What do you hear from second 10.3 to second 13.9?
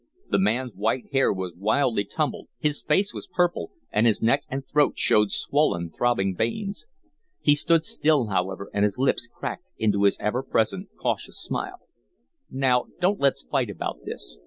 present, cautious smile. "Now, don't let's fight